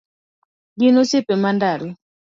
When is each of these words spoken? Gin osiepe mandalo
Gin 0.79 0.97
osiepe 1.01 1.33
mandalo 1.43 1.89